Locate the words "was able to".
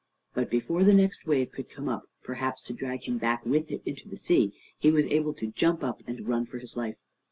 4.89-5.51